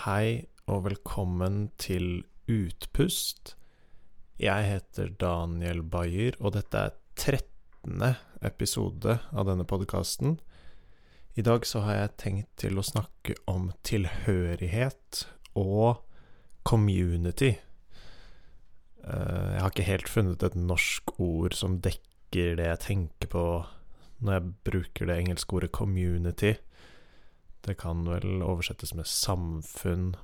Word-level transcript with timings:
Hei 0.00 0.46
og 0.64 0.86
velkommen 0.86 1.66
til 1.76 2.22
Utpust. 2.48 3.54
Jeg 4.40 4.64
heter 4.64 5.10
Daniel 5.20 5.82
Bayer, 5.82 6.38
og 6.40 6.54
dette 6.54 6.86
er 6.86 6.94
13. 7.20 8.14
episode 8.40 9.18
av 9.28 9.44
denne 9.44 9.66
podkasten. 9.68 10.38
I 11.36 11.44
dag 11.44 11.68
så 11.68 11.82
har 11.84 11.98
jeg 11.98 12.14
tenkt 12.22 12.48
til 12.62 12.80
å 12.80 12.86
snakke 12.86 13.36
om 13.50 13.74
tilhørighet 13.84 15.24
og 15.60 16.00
community. 16.64 17.58
Eh, 19.04 19.52
Jeg 19.52 19.60
har 19.60 19.70
ikke 19.70 19.90
helt 19.90 20.08
funnet 20.08 20.42
et 20.48 20.56
norsk 20.56 21.12
ord 21.20 21.52
som 21.52 21.76
dekker 21.84 22.56
det 22.56 22.72
jeg 22.72 22.84
tenker 22.88 23.28
på 23.36 23.44
når 24.24 24.32
jeg 24.32 24.52
bruker 24.64 25.12
det 25.12 25.20
engelske 25.20 25.60
ordet 25.60 25.72
community. 25.72 26.56
Det 27.66 27.76
kan 27.80 28.06
vel 28.08 28.40
oversettes 28.42 28.94
med 28.96 29.08
samfunn 29.08 30.14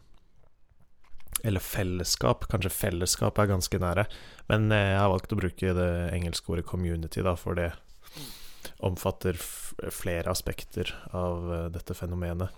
eller 1.44 1.60
fellesskap. 1.60 2.46
Kanskje 2.50 2.72
fellesskap 2.72 3.38
er 3.38 3.50
ganske 3.50 3.80
nære. 3.80 4.06
Men 4.50 4.70
eh, 4.72 4.92
jeg 4.94 5.02
har 5.02 5.12
valgt 5.12 5.34
å 5.34 5.40
bruke 5.40 5.74
det 5.76 5.90
engelske 6.16 6.52
ordet 6.52 6.66
community, 6.68 7.22
da, 7.24 7.36
for 7.38 7.58
det 7.58 7.70
omfatter 8.84 9.38
flere 9.94 10.32
aspekter 10.32 10.90
av 11.14 11.44
uh, 11.48 11.66
dette 11.72 11.94
fenomenet. 11.96 12.50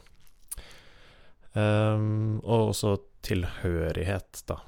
Um, 1.53 2.39
og 2.43 2.73
også 2.73 2.97
tilhørighet, 3.27 4.43
da. 4.49 4.61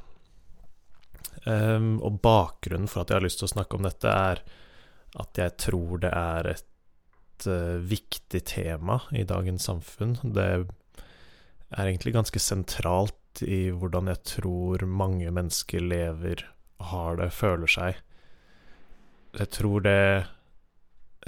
Um, 1.47 1.97
og 2.05 2.21
bakgrunnen 2.23 2.91
for 2.91 3.03
at 3.03 3.11
jeg 3.11 3.21
har 3.21 3.25
lyst 3.25 3.41
til 3.41 3.49
å 3.49 3.55
snakke 3.55 3.79
om 3.79 3.87
dette, 3.87 4.11
er 4.11 4.43
at 5.21 5.41
jeg 5.41 5.57
tror 5.59 6.03
det 6.05 6.13
er 6.15 6.53
et 6.53 6.70
uh, 7.49 7.79
viktig 7.81 8.43
tema 8.49 9.01
i 9.13 9.25
dagens 9.29 9.69
samfunn. 9.69 10.17
Det 10.23 10.47
er 11.71 11.87
egentlig 11.87 12.15
ganske 12.17 12.43
sentralt 12.43 13.43
i 13.47 13.71
hvordan 13.71 14.11
jeg 14.11 14.23
tror 14.27 14.85
mange 14.87 15.31
mennesker 15.31 15.83
lever, 15.85 16.45
har 16.81 17.19
det, 17.21 17.31
føler 17.37 17.71
seg. 17.71 17.99
Jeg 19.39 19.51
tror 19.55 19.85
det 19.85 20.05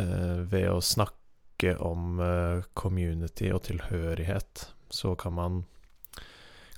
uh, 0.00 0.38
ved 0.50 0.70
å 0.72 0.80
snakke 0.82 1.76
om 1.78 2.18
uh, 2.18 2.64
community 2.74 3.52
og 3.54 3.64
tilhørighet, 3.68 4.66
så 4.90 5.14
kan 5.14 5.36
man 5.38 5.60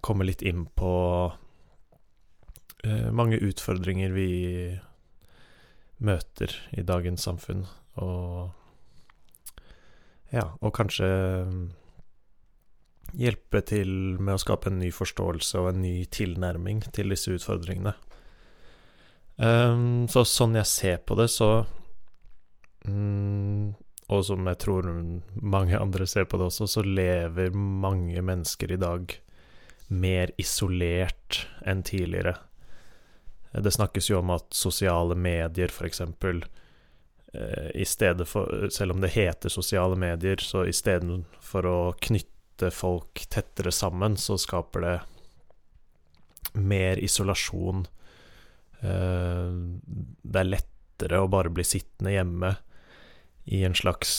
komme 0.05 0.27
litt 0.29 0.45
inn 0.45 0.67
på 0.77 0.93
mange 3.17 3.39
utfordringer 3.41 4.13
vi 4.13 4.29
møter 6.05 6.53
i 6.77 6.83
dagens 6.85 7.25
samfunn, 7.25 7.65
og 7.97 8.53
ja, 10.35 10.49
og 10.61 10.75
kanskje 10.75 11.09
hjelpe 13.15 13.61
til 13.67 13.91
med 14.19 14.35
å 14.35 14.43
skape 14.43 14.71
en 14.71 14.81
ny 14.83 14.91
forståelse 14.95 15.61
og 15.61 15.71
en 15.71 15.83
ny 15.85 15.95
tilnærming 16.11 16.83
til 16.95 17.15
disse 17.15 17.35
utfordringene. 17.37 17.95
Um, 19.37 20.07
så 20.11 20.25
sånn 20.27 20.59
jeg 20.59 20.71
ser 20.71 21.01
på 21.07 21.17
det, 21.19 21.27
så 21.35 21.65
um, 22.87 23.75
Og 24.07 24.21
som 24.29 24.47
jeg 24.47 24.61
tror 24.63 24.87
mange 25.41 25.79
andre 25.81 26.07
ser 26.07 26.29
på 26.29 26.39
det 26.39 26.51
også, 26.51 26.69
så 26.69 26.83
lever 26.85 27.55
mange 27.57 28.21
mennesker 28.23 28.75
i 28.75 28.79
dag 28.79 29.15
mer 29.89 30.31
isolert 30.41 31.47
enn 31.65 31.81
tidligere. 31.87 32.35
Det 33.55 33.73
snakkes 33.73 34.11
jo 34.11 34.19
om 34.21 34.35
at 34.35 34.45
sosiale 34.55 35.17
medier, 35.17 35.73
for 35.73 35.89
eksempel, 35.89 36.43
i 37.75 37.85
stedet 37.85 38.29
for 38.29 38.69
Selv 38.71 38.95
om 38.95 39.01
det 39.03 39.15
heter 39.15 39.51
sosiale 39.51 39.97
medier, 39.99 40.39
så 40.39 40.65
istedenfor 40.71 41.67
å 41.67 41.79
knytte 41.99 42.71
folk 42.71 43.25
tettere 43.33 43.73
sammen, 43.75 44.17
så 44.17 44.39
skaper 44.39 44.85
det 44.85 44.95
mer 46.55 47.01
isolasjon. 47.03 47.83
Det 48.81 50.41
er 50.41 50.51
lettere 50.51 51.23
å 51.23 51.31
bare 51.33 51.51
bli 51.51 51.65
sittende 51.67 52.15
hjemme 52.15 52.53
i 53.45 53.65
en 53.67 53.75
slags 53.77 54.13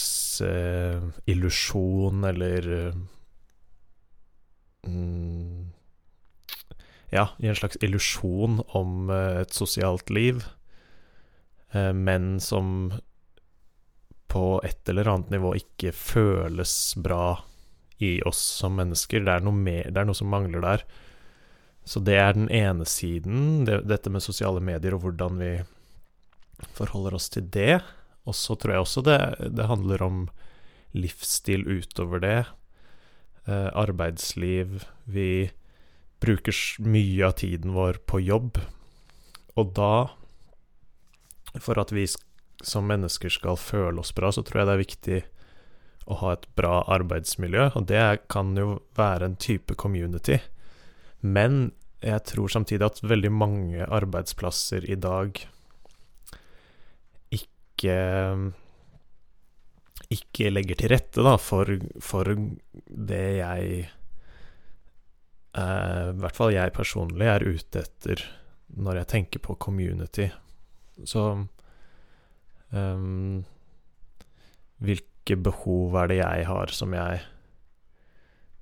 uh, 0.46 1.02
illusjon 1.26 2.28
eller 2.30 2.68
uh, 2.76 2.97
Ja, 7.14 7.30
i 7.40 7.47
en 7.47 7.58
slags 7.58 7.78
illusjon 7.82 8.59
om 8.78 9.09
et 9.09 9.53
sosialt 9.56 10.12
liv 10.14 10.44
men 11.76 12.40
som 12.40 12.94
på 14.35 14.59
et 14.68 14.90
eller 14.91 15.07
annet 15.07 15.29
nivå 15.31 15.53
ikke 15.56 15.94
føles 15.96 16.73
bra 17.00 17.38
i 18.03 18.18
oss 18.28 18.41
som 18.59 18.75
mennesker. 18.75 19.23
Det 19.23 19.31
er 19.31 19.46
noe, 19.46 19.56
mer, 19.56 19.88
det 19.88 20.01
er 20.01 20.09
noe 20.09 20.18
som 20.18 20.28
mangler 20.28 20.59
der. 20.66 20.84
Så 21.88 22.01
det 22.03 22.18
er 22.19 22.35
den 22.35 22.50
ene 22.51 22.84
siden, 22.90 23.63
det, 23.63 23.85
dette 23.88 24.12
med 24.12 24.25
sosiale 24.25 24.59
medier 24.59 24.97
og 24.97 25.06
hvordan 25.06 25.40
vi 25.40 25.53
forholder 26.75 27.16
oss 27.16 27.29
til 27.31 27.47
det. 27.53 27.79
Og 28.28 28.35
så 28.35 28.57
tror 28.59 28.75
jeg 28.75 28.84
også 28.84 29.06
det, 29.07 29.19
det 29.56 29.69
handler 29.72 30.03
om 30.03 30.22
livsstil 30.91 31.63
utover 31.69 32.19
det. 32.25 32.38
Eh, 33.47 33.69
arbeidsliv. 33.72 34.81
Vi 35.07 35.47
bruker 36.19 36.59
mye 36.84 37.28
av 37.29 37.38
tiden 37.40 37.72
vår 37.78 38.03
på 38.09 38.19
jobb. 38.25 38.59
Og 39.56 39.75
da 39.79 39.94
for 41.63 41.79
at 41.79 41.96
vi 41.96 42.03
som 42.66 42.88
mennesker 42.90 43.31
skal 43.34 43.59
føle 43.59 44.02
oss 44.02 44.14
bra, 44.16 44.31
så 44.34 44.44
tror 44.46 44.62
jeg 44.62 44.70
det 44.70 44.76
er 44.76 44.84
viktig 44.84 45.22
å 46.06 46.20
ha 46.22 46.36
et 46.36 46.46
bra 46.58 46.84
arbeidsmiljø, 46.98 47.72
og 47.78 47.88
det 47.90 48.03
kan 48.30 48.53
jo 48.58 48.80
være 48.98 49.31
en 49.31 49.40
type 49.42 49.78
community. 49.81 50.38
Men 51.26 51.72
jeg 52.06 52.22
tror 52.30 52.52
samtidig 52.53 52.86
at 52.86 53.02
veldig 53.02 53.31
mange 53.34 53.88
arbeidsplasser 53.88 54.86
i 54.92 54.98
dag 55.00 55.40
ikke 57.34 57.98
ikke 60.14 60.52
legger 60.53 60.78
til 60.80 60.92
rette 60.94 61.24
da, 61.26 61.36
for, 61.42 61.70
for 62.03 62.30
det 62.30 63.26
jeg 63.40 63.80
eh, 65.58 66.08
I 66.12 66.20
hvert 66.22 66.38
fall 66.38 66.53
jeg 66.53 66.76
personlig 66.76 67.28
er 67.32 67.47
ute 67.47 67.82
etter 67.82 68.22
når 68.76 69.02
jeg 69.02 69.12
tenker 69.12 69.40
på 69.46 69.56
community. 69.62 70.28
Så 71.08 71.22
um, 72.75 73.46
Hvilke 74.84 75.38
behov 75.40 75.96
er 75.97 76.12
det 76.12 76.19
jeg 76.19 76.46
har 76.50 76.74
som 76.75 76.94
jeg 76.94 77.22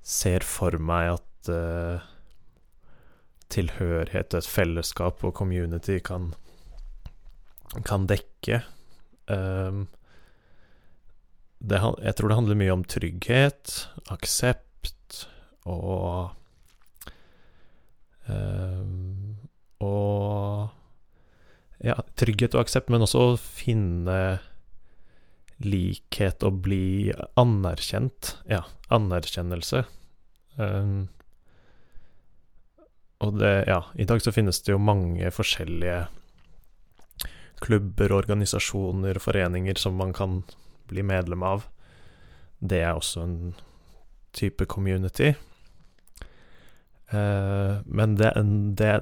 ser 0.04 0.46
for 0.46 0.78
meg 0.80 1.16
at 1.16 1.50
uh, 1.52 2.04
tilhørighet, 3.52 4.36
et 4.38 4.48
fellesskap 4.48 5.24
og 5.26 5.34
community 5.36 5.98
kan, 6.04 6.32
kan 7.88 8.08
dekke? 8.08 8.62
Um, 9.28 9.88
det, 11.64 11.80
jeg 11.80 12.16
tror 12.20 12.32
det 12.32 12.40
handler 12.40 12.60
mye 12.60 12.78
om 12.78 12.88
trygghet, 12.88 13.76
aksept 14.14 15.26
og 15.64 15.84
Og 15.84 16.32
ja, 21.84 21.98
trygghet 22.20 22.56
og 22.56 22.64
aksept, 22.64 22.92
men 22.94 23.04
også 23.04 23.34
finne 23.38 24.18
likhet 25.64 26.44
og 26.48 26.64
bli 26.66 27.12
anerkjent. 27.40 28.38
Ja, 28.50 28.64
anerkjennelse. 28.94 29.84
Um, 30.58 31.10
og 33.24 33.40
det 33.40 33.54
Ja, 33.68 33.82
i 33.96 34.06
dag 34.06 34.22
så 34.22 34.34
finnes 34.36 34.62
det 34.62 34.74
jo 34.74 34.82
mange 34.82 35.32
forskjellige 35.32 36.08
klubber, 37.64 38.12
organisasjoner, 38.12 39.20
foreninger 39.24 39.80
som 39.80 39.96
man 39.96 40.12
kan 40.14 40.42
bli 40.92 41.04
medlem 41.04 41.44
av. 41.44 41.68
Det 42.60 42.82
er 42.84 42.94
også 42.96 43.24
en 43.24 43.56
type 44.36 44.66
community. 44.66 45.34
Uh, 47.14 47.84
men 47.86 48.16
det, 48.18 48.32
det, 48.80 48.94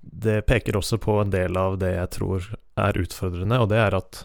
det, 0.00 0.40
peker 0.46 0.76
også 0.78 1.00
på 1.02 1.16
en 1.18 1.32
del 1.34 1.58
av 1.58 1.78
det 1.82 1.90
jeg 1.96 2.10
tror 2.14 2.44
er 2.78 3.00
utfordrende, 3.02 3.58
og 3.58 3.72
det 3.72 3.80
er 3.82 3.96
at 3.98 4.20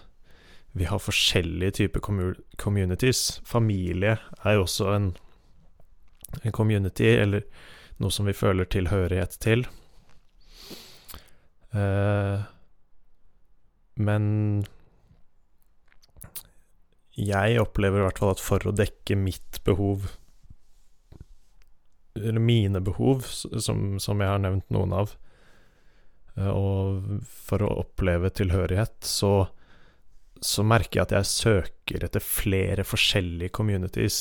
vi 0.73 0.85
har 0.89 1.01
forskjellige 1.01 1.77
typer 1.79 2.01
communities. 2.57 3.41
Familie 3.45 4.17
er 4.43 4.57
jo 4.57 4.65
også 4.65 4.89
en, 4.95 5.11
en, 6.41 6.51
community, 6.51 7.11
eller 7.13 7.45
noe 8.01 8.13
som 8.13 8.25
vi 8.25 8.33
føler 8.33 8.69
tilhørighet 8.69 9.37
til. 9.41 9.67
Eh, 11.77 12.41
men 14.01 14.25
jeg 17.13 17.61
opplever 17.61 18.01
i 18.01 18.07
hvert 18.07 18.21
fall 18.21 18.33
at 18.33 18.41
for 18.41 18.65
å 18.65 18.73
dekke 18.73 19.17
mitt 19.17 19.61
behov 19.65 20.09
eller 22.15 22.39
mine 22.39 22.81
behov, 22.81 23.25
som, 23.25 23.99
som, 23.99 24.21
jeg 24.21 24.29
har 24.29 24.41
nevnt 24.43 24.69
noen 24.73 24.93
av. 24.95 25.15
Eh, 26.37 26.49
og 26.49 27.23
for 27.25 27.65
å 27.65 27.73
oppleve 27.83 28.31
tilhørighet, 28.33 28.99
så, 29.07 29.47
så 30.41 30.65
merker 30.67 30.99
jeg 30.99 31.07
at 31.07 31.15
jeg 31.17 31.31
søker 31.31 32.05
etter 32.07 32.23
flere 32.23 32.85
forskjellige 32.87 33.53
communities. 33.55 34.19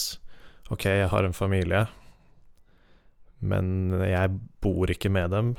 Ok, 0.72 0.88
jeg 0.88 1.10
har 1.12 1.28
en 1.28 1.36
familie, 1.36 1.84
men 3.42 3.92
jeg 4.06 4.38
bor 4.62 4.90
ikke 4.90 5.12
med 5.12 5.34
dem. 5.34 5.54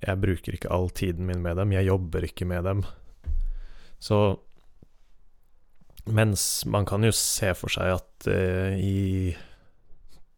Jeg 0.00 0.20
bruker 0.22 0.56
ikke 0.56 0.72
all 0.72 0.90
tiden 0.94 1.28
min 1.28 1.42
med 1.44 1.56
dem. 1.58 1.72
Jeg 1.74 1.88
jobber 1.88 2.24
ikke 2.24 2.48
med 2.48 2.64
dem. 2.68 2.84
Så 3.98 4.38
Mens 6.06 6.62
man 6.70 6.86
kan 6.86 7.02
jo 7.02 7.10
se 7.10 7.48
for 7.58 7.72
seg 7.72 7.96
at 7.96 8.28
uh, 8.30 8.78
i 8.78 9.34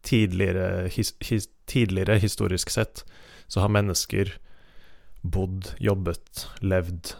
tidligere, 0.05 0.87
his, 0.93 1.13
his, 1.23 1.49
tidligere, 1.69 2.19
historisk 2.21 2.69
sett, 2.73 3.03
så 3.47 3.63
har 3.63 3.73
mennesker 3.73 4.33
bodd, 5.21 5.73
jobbet, 5.79 6.47
levd, 6.63 7.13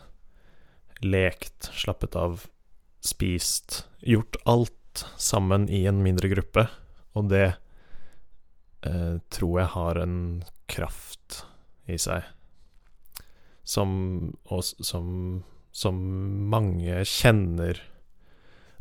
lekt, 1.04 1.72
slappet 1.76 2.16
av, 2.16 2.46
spist, 3.04 3.84
gjort 4.00 4.40
alt 4.50 5.06
sammen 5.20 5.70
i 5.72 5.86
en 5.88 6.02
mindre 6.04 6.32
gruppe, 6.32 6.68
og 7.16 7.30
det 7.32 7.46
eh, 8.88 9.16
tror 9.32 9.56
jeg 9.62 9.74
har 9.76 10.02
en 10.04 10.20
kraft 10.70 11.44
i 11.90 11.98
seg 12.00 12.28
som, 13.70 13.92
og, 14.50 14.64
som, 14.66 15.10
som 15.76 15.98
mange 16.50 17.04
kjenner 17.06 17.82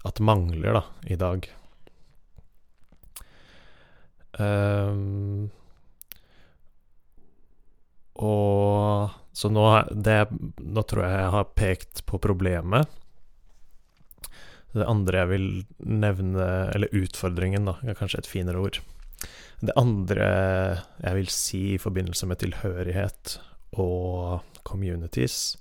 at 0.09 0.21
mangler, 0.25 0.79
da, 0.79 0.85
i 1.11 1.19
dag. 1.21 1.49
Um, 4.39 5.49
og 8.19 9.11
Så 9.35 9.51
nå, 9.51 9.65
det, 9.95 10.17
nå 10.59 10.83
tror 10.83 11.05
jeg 11.05 11.19
jeg 11.19 11.35
har 11.35 11.51
pekt 11.55 12.01
på 12.11 12.19
problemet. 12.19 12.91
Det 14.75 14.87
andre 14.87 15.21
jeg 15.23 15.31
vil 15.31 15.47
nevne, 15.87 16.47
eller 16.75 16.95
utfordringen, 16.99 17.69
da, 17.71 17.77
er 17.87 17.99
kanskje 17.99 18.25
et 18.25 18.31
finere 18.31 18.59
ord. 18.59 18.81
Det 19.63 19.75
andre 19.79 20.27
jeg 21.03 21.19
vil 21.21 21.31
si 21.31 21.63
i 21.77 21.81
forbindelse 21.83 22.27
med 22.31 22.43
tilhørighet 22.43 23.39
og 23.79 24.43
communities, 24.67 25.57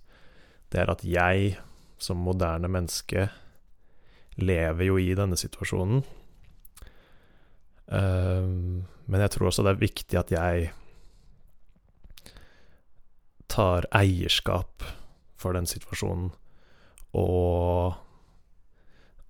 det 0.73 0.81
er 0.81 0.91
at 0.91 1.05
jeg 1.05 1.55
som 2.01 2.19
moderne 2.21 2.69
menneske 2.69 3.29
lever 4.37 4.89
jo 4.89 4.97
i 5.01 5.13
denne 5.17 5.37
situasjonen. 5.39 6.03
Um, 7.87 8.83
men 9.07 9.23
jeg 9.23 9.31
tror 9.31 9.47
også 9.47 9.63
det 9.63 9.75
er 9.75 9.85
viktig 9.85 10.19
at 10.19 10.31
jeg 10.33 10.71
tar 13.47 13.87
eierskap 13.95 14.83
for 15.39 15.55
den 15.55 15.69
situasjonen, 15.69 16.33
og 17.15 17.95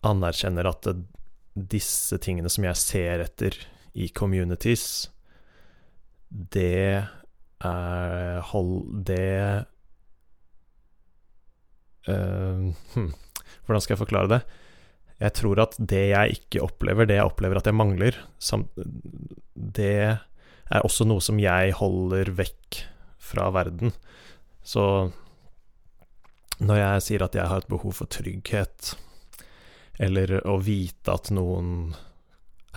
anerkjenner 0.07 0.69
at 0.69 0.87
det, 0.87 0.95
disse 1.57 2.17
tingene 2.21 2.49
som 2.53 2.65
jeg 2.65 2.79
ser 2.81 3.23
etter 3.23 3.55
i 3.97 4.09
communities, 4.13 5.07
det 6.29 7.05
er 7.63 8.41
hold 8.51 9.05
Det 9.07 9.63
uh, 12.05 12.67
hm, 12.93 13.13
Hvordan 13.65 13.81
skal 13.81 13.95
jeg 13.95 14.03
forklare 14.03 14.29
det? 14.35 14.41
Jeg 15.17 15.33
tror 15.33 15.63
at 15.63 15.77
det 15.79 16.03
jeg 16.11 16.37
ikke 16.37 16.61
opplever, 16.65 17.07
det 17.09 17.17
jeg 17.17 17.29
opplever 17.29 17.57
at 17.57 17.69
jeg 17.69 17.77
mangler, 17.77 18.17
det 19.55 19.95
er 19.97 20.85
også 20.85 21.07
noe 21.09 21.23
som 21.23 21.39
jeg 21.41 21.73
holder 21.79 22.29
vekk 22.37 22.83
fra 23.27 23.49
verden. 23.55 23.95
Så 24.61 24.83
når 26.61 26.81
jeg 26.81 27.05
sier 27.05 27.25
at 27.25 27.37
jeg 27.37 27.49
har 27.49 27.63
et 27.63 27.71
behov 27.71 27.97
for 27.97 28.09
trygghet, 28.13 28.93
eller 29.97 30.37
å 30.45 30.59
vite 30.61 31.13
at 31.13 31.31
noen 31.33 31.95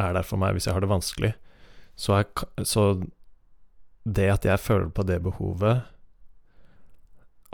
er 0.01 0.15
der 0.17 0.25
for 0.25 0.41
meg 0.41 0.57
hvis 0.57 0.69
jeg 0.69 0.77
har 0.77 0.85
det 0.85 0.93
vanskelig, 0.93 1.33
så, 2.01 2.23
er, 2.23 2.65
så 2.65 2.85
det 4.09 4.31
at 4.33 4.47
jeg 4.49 4.63
føler 4.63 4.89
på 4.95 5.05
det 5.05 5.21
behovet, 5.25 5.85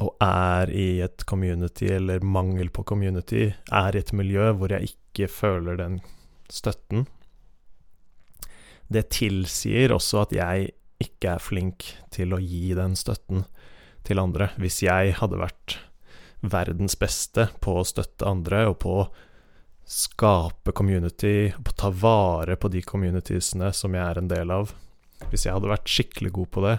og 0.03 0.13
er 0.21 0.71
i 0.77 1.01
et 1.05 1.25
community, 1.29 1.89
eller 1.97 2.25
mangel 2.25 2.69
på 2.69 2.85
community, 2.85 3.49
er 3.73 3.97
i 3.97 4.03
et 4.03 4.13
miljø 4.13 4.51
hvor 4.59 4.73
jeg 4.75 4.93
ikke 4.93 5.31
føler 5.33 5.79
den 5.81 6.01
støtten, 6.53 7.07
det 8.93 9.09
tilsier 9.11 9.95
også 9.95 10.27
at 10.27 10.35
jeg 10.37 10.71
ikke 11.03 11.35
er 11.35 11.43
flink 11.43 11.89
til 12.15 12.35
å 12.37 12.41
gi 12.41 12.71
den 12.77 12.95
støtten 12.97 13.45
til 14.07 14.21
andre. 14.23 14.53
Hvis 14.61 14.81
jeg 14.85 15.17
hadde 15.19 15.41
vært 15.41 15.79
verdens 16.47 16.95
beste 17.01 17.49
på 17.65 17.81
å 17.81 17.87
støtte 17.87 18.29
andre, 18.29 18.67
og 18.71 18.79
på 18.85 18.99
å 19.01 19.07
skape 19.87 20.75
community, 20.77 21.51
på 21.57 21.73
å 21.73 21.79
ta 21.83 21.91
vare 21.91 22.57
på 22.59 22.71
de 22.73 22.83
communitiesene 22.87 23.73
som 23.75 23.95
jeg 23.95 24.03
er 24.03 24.21
en 24.21 24.31
del 24.31 24.51
av 24.51 24.75
Hvis 25.31 25.47
jeg 25.47 25.55
hadde 25.55 25.71
vært 25.71 25.89
skikkelig 25.89 26.31
god 26.37 26.49
på 26.53 26.63
det, 26.67 26.75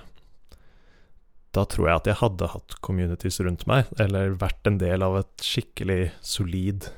da 1.57 1.65
tror 1.65 1.89
jeg 1.89 2.01
at 2.01 2.09
jeg 2.12 2.19
hadde 2.21 2.50
hatt 2.54 2.77
communities 2.86 3.39
rundt 3.42 3.65
meg, 3.69 3.89
eller 4.01 4.38
vært 4.38 4.69
en 4.69 4.77
del 4.81 5.06
av 5.06 5.18
et 5.24 5.45
skikkelig 5.45 6.12
solid 6.21 6.89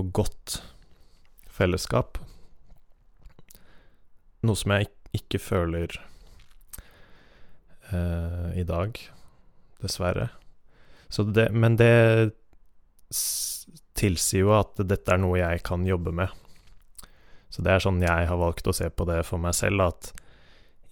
og 0.00 0.10
godt 0.16 0.58
fellesskap. 1.54 2.18
Noe 4.44 4.58
som 4.58 4.74
jeg 4.74 4.90
ikke 5.14 5.38
føler 5.38 5.94
uh, 7.92 8.50
i 8.58 8.66
dag, 8.66 8.98
dessverre. 9.84 10.32
Det, 11.14 11.46
men 11.54 11.78
det 11.78 11.94
tilsier 13.94 14.42
jo 14.42 14.54
at 14.56 14.80
dette 14.82 15.14
er 15.14 15.20
noe 15.22 15.38
jeg 15.38 15.62
kan 15.66 15.86
jobbe 15.86 16.10
med. 16.16 16.32
Så 17.54 17.62
det 17.62 17.70
er 17.70 17.84
sånn 17.84 18.02
jeg 18.02 18.26
har 18.26 18.40
valgt 18.40 18.66
å 18.66 18.74
se 18.74 18.90
på 18.90 19.06
det 19.06 19.20
for 19.28 19.38
meg 19.38 19.54
selv, 19.54 19.92
at 19.92 20.23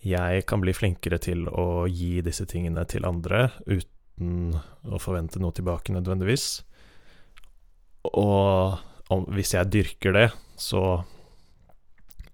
jeg 0.02 0.46
kan 0.50 0.62
bli 0.62 0.74
flinkere 0.74 1.18
til 1.22 1.46
å 1.48 1.86
gi 1.86 2.20
disse 2.26 2.46
tingene 2.50 2.82
til 2.90 3.06
andre 3.06 3.48
uten 3.66 4.56
å 4.82 4.98
forvente 5.02 5.38
noe 5.42 5.54
tilbake 5.54 5.94
nødvendigvis. 5.94 6.64
Og 8.10 8.80
om, 9.12 9.26
hvis 9.30 9.54
jeg 9.54 9.70
dyrker 9.70 10.16
det, 10.16 10.28
så 10.58 11.02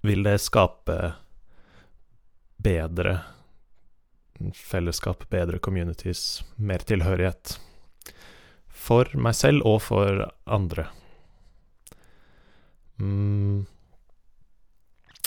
vil 0.06 0.24
det 0.24 0.38
skape 0.40 0.98
bedre 2.58 3.18
fellesskap, 4.54 5.26
bedre 5.30 5.58
communities, 5.58 6.42
mer 6.56 6.84
tilhørighet. 6.88 7.58
For 8.68 9.10
meg 9.18 9.36
selv 9.36 9.66
og 9.66 9.82
for 9.82 10.24
andre. 10.46 10.86
Mm. 13.02 13.66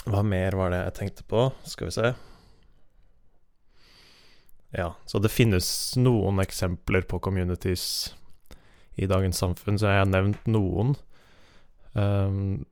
Hva 0.07 0.25
mer 0.25 0.57
var 0.57 0.73
det 0.73 0.83
jeg 0.85 0.97
tenkte 0.97 1.27
på? 1.29 1.49
Skal 1.67 1.91
vi 1.91 1.97
se. 1.99 2.13
Ja, 4.71 4.93
så 5.05 5.19
det 5.19 5.33
finnes 5.33 5.67
noen 5.99 6.39
eksempler 6.39 7.03
på 7.07 7.19
communities 7.19 8.15
i 8.95 9.07
dagens 9.07 9.39
samfunn, 9.41 9.79
så 9.79 9.91
jeg 9.91 10.03
har 10.05 10.11
nevnt 10.11 10.45
noen. 10.47 10.95
Um, 11.91 12.63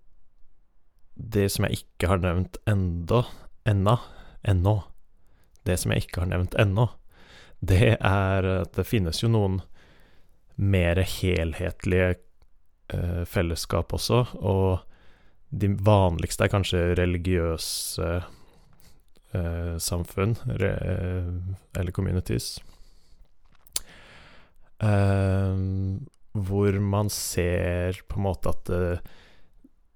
det 1.19 1.49
som 1.51 1.67
jeg 1.67 1.81
ikke 1.81 2.13
har 2.13 2.21
nevnt 2.23 2.55
enda, 2.69 3.25
ennå, 3.67 3.97
ennå 4.47 4.77
Det 5.67 5.75
som 5.75 5.91
jeg 5.91 6.05
ikke 6.05 6.21
har 6.23 6.29
nevnt 6.31 6.55
ennå, 6.55 6.85
det 7.59 7.97
er 7.99 8.45
at 8.47 8.71
det 8.77 8.87
finnes 8.87 9.19
jo 9.19 9.27
noen 9.27 9.59
mer 10.55 11.01
helhetlige 11.03 12.13
uh, 12.95 13.25
fellesskap 13.27 13.91
også, 13.93 14.23
og 14.39 14.79
de 15.49 15.73
vanligste 15.83 16.45
er 16.45 16.53
kanskje 16.53 16.81
religiøse 16.97 18.05
eh, 18.05 18.27
samfunn, 19.79 20.35
re, 20.59 20.71
eh, 20.73 21.79
eller 21.79 21.91
communities, 21.91 22.63
eh, 24.81 25.55
hvor 26.31 26.79
man 26.79 27.09
ser 27.09 28.01
på 28.07 28.19
en 28.19 28.25
måte 28.25 28.53
at 28.53 28.65
det, 28.69 28.99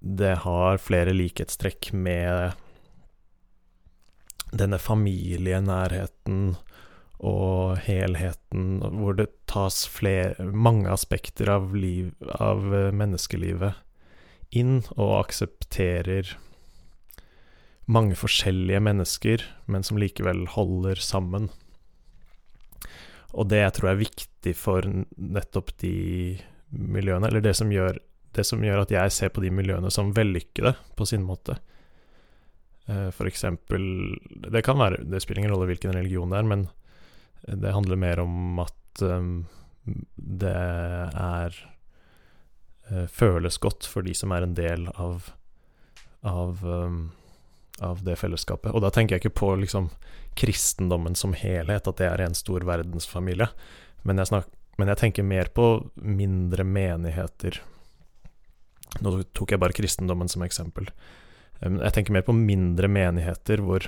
det 0.04 0.36
har 0.44 0.82
flere 0.82 1.14
likhetstrekk 1.16 1.92
med 1.96 2.52
denne 4.54 4.78
familienærheten 4.78 6.54
og 7.24 7.78
helheten, 7.86 8.82
hvor 9.00 9.16
det 9.16 9.30
tas 9.50 9.84
flere, 9.88 10.44
mange 10.44 10.90
aspekter 10.92 11.48
av, 11.48 11.72
liv, 11.74 12.12
av 12.36 12.66
menneskelivet 12.94 13.80
inn, 14.54 14.82
og 14.94 15.24
aksepterer 15.24 16.34
mange 17.90 18.16
forskjellige 18.16 18.80
mennesker, 18.80 19.44
men 19.66 19.84
som 19.84 19.98
likevel 20.00 20.46
holder 20.54 21.00
sammen. 21.02 21.50
Og 23.34 23.48
det 23.50 23.60
jeg 23.60 23.76
tror 23.76 23.90
er 23.90 24.00
viktig 24.00 24.54
for 24.56 24.86
nettopp 25.16 25.74
de 25.82 26.38
miljøene, 26.70 27.28
eller 27.28 27.44
det 27.44 27.54
som 27.58 27.72
gjør, 27.72 27.98
det 28.34 28.46
som 28.46 28.62
gjør 28.64 28.84
at 28.84 28.94
jeg 28.94 29.14
ser 29.14 29.32
på 29.34 29.44
de 29.44 29.52
miljøene 29.54 29.90
som 29.92 30.14
vellykkede 30.16 30.74
på 30.96 31.06
sin 31.08 31.26
måte. 31.26 31.58
Eh, 32.86 33.10
for 33.16 33.24
eksempel 33.24 33.80
Det 34.28 34.60
kan 34.60 34.76
være 34.76 35.06
Det 35.08 35.22
spiller 35.22 35.40
ingen 35.40 35.54
rolle 35.54 35.70
hvilken 35.70 35.94
religion 35.96 36.28
det 36.28 36.38
er, 36.38 36.48
men 36.50 36.66
det 37.44 37.72
handler 37.72 37.96
mer 37.96 38.20
om 38.20 38.60
at 38.60 39.02
um, 39.04 39.46
det 40.16 40.52
er 40.52 41.56
uh, 42.88 43.06
føles 43.06 43.58
godt 43.60 43.84
for 43.84 44.00
de 44.06 44.14
som 44.16 44.32
er 44.32 44.46
en 44.46 44.54
del 44.56 44.86
av, 44.96 45.26
av 46.24 46.64
um, 46.64 47.12
av 47.82 48.02
det 48.06 48.16
fellesskapet. 48.16 48.72
Og 48.72 48.82
da 48.84 48.90
tenker 48.94 49.16
jeg 49.16 49.24
ikke 49.24 49.40
på 49.40 49.54
liksom 49.62 49.88
kristendommen 50.38 51.16
som 51.18 51.34
helhet, 51.38 51.88
at 51.88 51.98
det 51.98 52.06
er 52.08 52.22
en 52.24 52.36
stor 52.38 52.66
verdensfamilie, 52.66 53.48
men 54.04 54.20
jeg, 54.20 54.30
snak, 54.30 54.48
men 54.78 54.90
jeg 54.92 55.00
tenker 55.00 55.26
mer 55.26 55.50
på 55.54 55.68
mindre 55.94 56.66
menigheter. 56.66 57.60
Nå 59.02 59.16
tok 59.34 59.54
jeg 59.54 59.62
bare 59.62 59.76
kristendommen 59.76 60.30
som 60.30 60.44
eksempel. 60.46 60.90
Jeg 61.60 61.94
tenker 61.96 62.14
mer 62.14 62.26
på 62.26 62.34
mindre 62.36 62.90
menigheter 62.90 63.62
hvor 63.64 63.86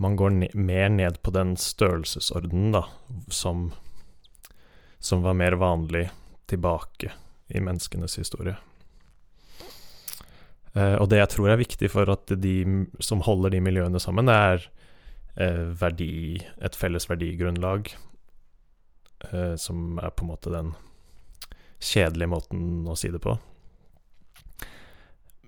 man 0.00 0.16
går 0.16 0.32
ne 0.36 0.48
mer 0.54 0.90
ned 0.92 1.20
på 1.24 1.32
den 1.32 1.54
størrelsesordenen 1.60 2.74
da, 2.74 2.84
som, 3.32 3.70
som 4.98 5.24
var 5.24 5.36
mer 5.38 5.56
vanlig 5.60 6.08
tilbake 6.50 7.12
i 7.48 7.60
menneskenes 7.60 8.18
historie. 8.20 8.56
Uh, 10.76 10.98
og 11.00 11.08
det 11.08 11.22
jeg 11.22 11.32
tror 11.32 11.50
er 11.50 11.60
viktig 11.60 11.88
for 11.88 12.10
at 12.12 12.32
de 12.36 12.56
som 13.00 13.22
holder 13.24 13.54
de 13.54 13.62
miljøene 13.64 14.00
sammen, 14.02 14.28
er 14.28 14.60
uh, 15.40 15.72
verdi, 15.80 16.42
et 16.60 16.76
felles 16.76 17.08
verdigrunnlag, 17.08 17.88
uh, 19.32 19.54
som 19.56 19.96
er 20.02 20.12
på 20.12 20.26
en 20.26 20.32
måte 20.34 20.52
den 20.52 20.74
kjedelige 21.80 22.28
måten 22.28 22.84
å 22.88 22.96
si 22.98 23.08
det 23.12 23.22
på. 23.24 23.38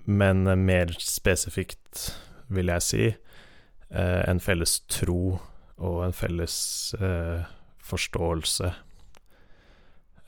Men 0.08 0.48
mer 0.64 0.94
spesifikt, 1.02 2.06
vil 2.48 2.70
jeg 2.72 2.84
si, 2.84 3.06
en 3.92 4.40
felles 4.40 4.78
tro 4.88 5.36
og 5.76 5.96
en 6.04 6.14
felles 6.16 6.54
forståelse 7.84 8.70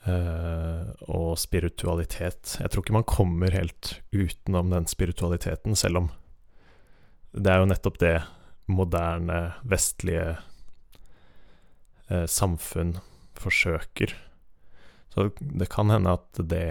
og 0.01 1.35
spiritualitet. 1.37 2.55
Jeg 2.57 2.71
tror 2.71 2.81
ikke 2.81 2.95
man 2.95 3.05
kommer 3.05 3.53
helt 3.53 3.91
utenom 4.09 4.71
den 4.73 4.87
spiritualiteten, 4.89 5.75
selv 5.77 5.99
om 5.99 6.07
det 7.37 7.51
er 7.51 7.61
jo 7.61 7.67
nettopp 7.69 7.99
det 8.01 8.15
moderne, 8.71 9.53
vestlige 9.61 10.37
eh, 12.09 12.25
samfunn 12.25 12.95
forsøker. 13.37 14.15
Så 15.13 15.29
det 15.39 15.69
kan 15.71 15.93
hende 15.93 16.17
at 16.17 16.41
det 16.49 16.65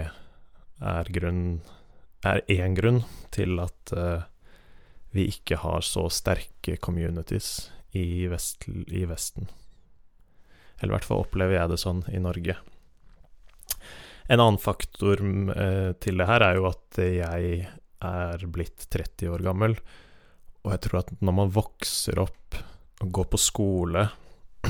er 0.81 1.13
grunn 1.13 1.61
er 2.25 2.43
én 2.53 2.75
grunn 2.77 3.01
til 3.33 3.57
at 3.61 3.93
eh, 3.97 4.27
vi 5.11 5.27
ikke 5.33 5.59
har 5.63 5.81
så 5.85 6.07
sterke 6.13 6.77
communities 6.77 7.71
i, 7.97 8.27
vest, 8.31 8.67
i 8.69 9.03
Vesten. 9.09 9.49
Eller 10.79 10.93
i 10.93 10.95
hvert 10.95 11.07
fall 11.07 11.25
opplever 11.25 11.57
jeg 11.57 11.71
det 11.73 11.79
sånn 11.81 12.03
i 12.13 12.21
Norge. 12.21 12.55
En 14.31 14.39
annen 14.39 14.61
faktor 14.61 15.19
eh, 15.19 15.91
til 15.99 16.21
det 16.21 16.27
her 16.29 16.45
er 16.45 16.59
jo 16.59 16.69
at 16.69 16.99
jeg 17.03 17.65
er 18.01 18.45
blitt 18.49 18.87
30 18.93 19.33
år 19.35 19.43
gammel, 19.45 19.75
og 20.63 20.73
jeg 20.73 20.83
tror 20.85 21.01
at 21.01 21.11
når 21.19 21.35
man 21.41 21.53
vokser 21.53 22.21
opp 22.21 22.57
og 23.01 23.11
går 23.17 23.31
på 23.33 23.39
skole 23.41 24.05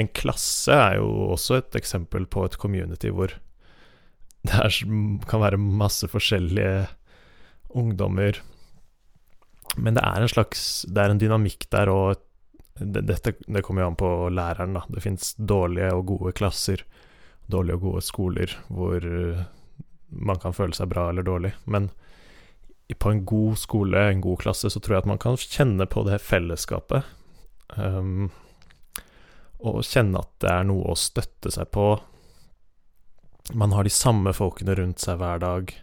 En 0.00 0.08
klasse 0.10 0.74
er 0.74 0.96
jo 0.98 1.08
også 1.30 1.60
et 1.60 1.76
eksempel 1.78 2.26
på 2.26 2.42
et 2.46 2.56
community 2.58 3.12
hvor 3.14 3.32
det 4.46 4.54
er, 4.54 4.74
kan 5.28 5.42
være 5.42 5.58
masse 5.58 6.06
forskjellige 6.10 6.86
ungdommer. 7.78 8.38
Men 9.76 9.98
det 9.98 10.04
er 10.06 10.22
en 10.22 10.30
slags 10.30 10.62
Det 10.88 11.02
er 11.02 11.12
en 11.12 11.20
dynamikk 11.20 11.66
der, 11.74 11.90
og 11.90 12.22
dette 12.78 13.34
det 13.46 13.64
kommer 13.66 13.82
jo 13.82 13.90
an 13.90 13.98
på 13.98 14.10
læreren, 14.30 14.76
da. 14.78 14.84
Det 14.90 15.02
fins 15.02 15.34
dårlige 15.38 15.90
og 15.94 16.06
gode 16.12 16.34
klasser 16.38 16.84
dårlige 17.50 17.78
og 17.78 17.86
gode 17.86 18.04
skoler 18.04 18.52
hvor 18.68 19.04
eh, 19.04 19.46
man 20.08 20.40
kan 20.40 20.56
føle 20.56 20.76
seg 20.76 20.90
bra 20.92 21.08
eller 21.10 21.26
dårlig. 21.26 21.52
Men 21.66 21.90
på 22.98 23.12
en 23.12 23.24
god 23.28 23.58
skole, 23.60 24.00
en 24.00 24.22
god 24.24 24.40
klasse, 24.40 24.70
så 24.70 24.80
tror 24.80 24.96
jeg 24.96 25.04
at 25.04 25.10
man 25.10 25.20
kan 25.20 25.36
kjenne 25.36 25.86
på 25.90 26.04
det 26.08 26.20
fellesskapet. 26.24 27.04
Um, 27.76 28.30
og 29.58 29.82
kjenne 29.84 30.22
at 30.22 30.30
det 30.40 30.52
er 30.54 30.64
noe 30.70 30.94
å 30.94 30.96
støtte 30.96 31.52
seg 31.52 31.68
på. 31.74 31.90
Man 33.58 33.74
har 33.76 33.84
de 33.84 33.92
samme 33.92 34.32
folkene 34.36 34.76
rundt 34.78 35.04
seg 35.04 35.20
hver 35.20 35.42
dag. 35.44 35.74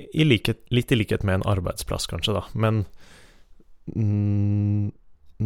I 0.00 0.26
likhet, 0.26 0.64
litt 0.74 0.90
i 0.90 0.98
likhet 0.98 1.22
med 1.26 1.40
en 1.40 1.48
arbeidsplass, 1.52 2.08
kanskje, 2.10 2.34
da. 2.40 2.42
Men 2.58 2.82
mm, 3.94 4.90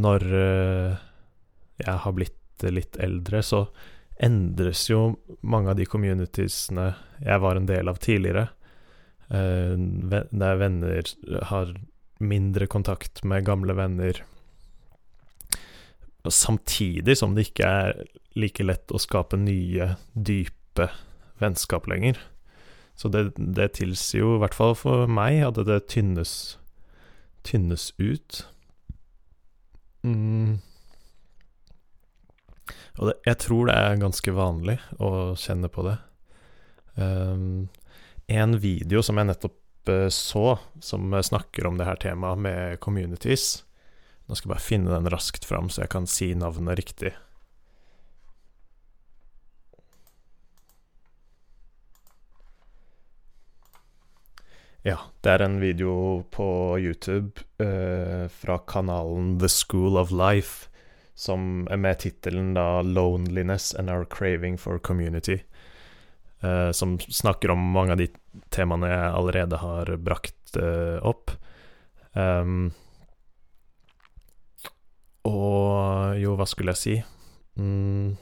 når 0.00 0.26
uh, 0.32 1.02
jeg 1.82 2.00
har 2.06 2.16
blitt 2.16 2.64
litt 2.70 2.96
eldre, 3.02 3.42
så 3.44 3.66
endres 4.22 4.86
jo 4.90 5.14
mange 5.42 5.72
av 5.72 5.78
de 5.78 5.86
communitiesene 5.88 6.92
jeg 7.24 7.42
var 7.42 7.58
en 7.58 7.66
del 7.68 7.90
av 7.90 7.98
tidligere. 8.02 8.48
Eh, 9.28 9.74
der 9.74 10.60
venner 10.60 11.10
har 11.50 11.74
mindre 12.22 12.68
kontakt 12.70 13.24
med 13.24 13.46
gamle 13.46 13.74
venner. 13.76 14.22
Samtidig 16.24 17.18
som 17.18 17.34
det 17.34 17.48
ikke 17.50 17.68
er 17.68 18.04
like 18.38 18.64
lett 18.64 18.92
å 18.94 19.00
skape 19.02 19.38
nye, 19.38 19.94
dype 20.14 20.88
vennskap 21.42 21.88
lenger. 21.90 22.18
Så 22.94 23.10
det, 23.10 23.32
det 23.36 23.74
tilsier 23.80 24.22
jo, 24.22 24.36
i 24.36 24.42
hvert 24.42 24.54
fall 24.54 24.76
for 24.78 25.10
meg, 25.10 25.40
at 25.42 25.58
det 25.66 25.80
tynnes, 25.90 26.56
tynnes 27.46 27.90
ut. 27.98 28.44
Mm. 30.06 30.60
Og 32.98 33.10
det, 33.10 33.14
jeg 33.26 33.40
tror 33.42 33.68
det 33.68 33.74
er 33.74 34.00
ganske 34.02 34.34
vanlig 34.34 34.78
å 35.02 35.34
kjenne 35.38 35.70
på 35.72 35.86
det. 35.88 35.96
Um, 36.94 37.68
en 38.30 38.58
video 38.62 39.02
som 39.02 39.18
jeg 39.18 39.30
nettopp 39.32 39.90
uh, 39.90 40.08
så, 40.14 40.56
som 40.84 41.10
snakker 41.10 41.66
om 41.66 41.80
det 41.80 41.88
her 41.88 41.98
temaet 41.98 42.38
med 42.38 42.78
communities 42.84 43.64
Nå 44.24 44.36
skal 44.38 44.46
jeg 44.46 44.52
bare 44.54 44.64
finne 44.64 44.92
den 44.94 45.10
raskt 45.12 45.44
fram, 45.44 45.66
så 45.68 45.82
jeg 45.82 45.90
kan 45.92 46.06
si 46.08 46.30
navnet 46.32 46.78
riktig. 46.78 47.10
Ja, 54.84 54.96
det 55.20 55.34
er 55.34 55.44
en 55.44 55.58
video 55.60 56.22
på 56.32 56.46
YouTube 56.80 57.44
uh, 57.60 58.30
fra 58.32 58.56
kanalen 58.64 59.34
The 59.40 59.52
School 59.52 60.00
of 60.00 60.08
Life 60.08 60.72
som 61.14 61.66
er 61.70 61.78
med 61.78 61.98
tittelen 62.02 62.54
'Loneliness 62.54 63.74
and 63.74 63.90
Our 63.90 64.04
Craving 64.04 64.58
for 64.58 64.78
Community'. 64.78 65.40
Uh, 66.44 66.72
som 66.72 66.98
snakker 66.98 67.50
om 67.50 67.58
mange 67.58 67.92
av 67.92 67.98
de 67.98 68.08
temaene 68.52 68.90
jeg 68.90 69.12
allerede 69.14 69.56
har 69.62 69.96
brakt 69.96 70.56
uh, 70.60 70.98
opp. 71.00 71.30
Um, 72.12 72.74
og 75.24 76.18
jo, 76.20 76.34
hva 76.36 76.46
skulle 76.46 76.74
jeg 76.74 76.82
si? 76.82 76.96
Mm, 77.56 78.18